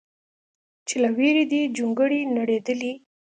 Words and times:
چې 0.87 0.95
له 1.03 1.09
ویرې 1.17 1.43
دې 1.51 1.61
جونګړې 1.75 2.19
نړېدلې 2.37 2.93